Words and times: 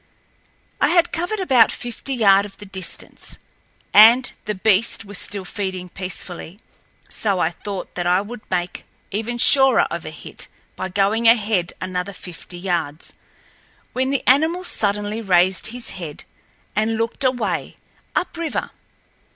I 0.81 0.87
had 0.87 1.11
covered 1.11 1.39
about 1.39 1.71
fifty 1.71 2.15
yards 2.15 2.47
of 2.47 2.57
the 2.57 2.65
distance, 2.65 3.37
and 3.93 4.31
the 4.45 4.55
beast 4.55 5.05
was 5.05 5.19
still 5.19 5.45
feeding 5.45 5.89
peacefully, 5.89 6.59
so 7.07 7.37
I 7.37 7.51
thought 7.51 7.93
that 7.93 8.07
I 8.07 8.19
would 8.19 8.41
make 8.49 8.85
even 9.11 9.37
surer 9.37 9.81
of 9.91 10.03
a 10.03 10.09
hit 10.09 10.47
by 10.75 10.89
going 10.89 11.27
ahead 11.27 11.73
another 11.79 12.13
fifty 12.13 12.57
yards, 12.57 13.13
when 13.93 14.09
the 14.09 14.27
animal 14.27 14.63
suddenly 14.63 15.21
raised 15.21 15.67
his 15.67 15.91
head 15.91 16.23
and 16.75 16.97
looked 16.97 17.23
away, 17.23 17.75
up 18.15 18.35
river. 18.37 18.71